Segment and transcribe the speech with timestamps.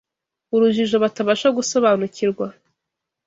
[0.55, 2.47] urujijo batabasha gusobanukirwa